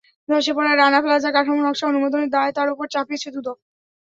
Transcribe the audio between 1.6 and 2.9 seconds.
নকশা অনুমোদনের দায় তাঁর ওপর